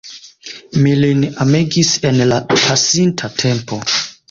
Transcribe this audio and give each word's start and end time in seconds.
Mi 0.85 0.93
lin 1.01 1.21
amegis 1.45 1.93
en 2.11 2.19
la 2.33 2.41
pasinta 2.55 3.33
tempo. 3.45 3.83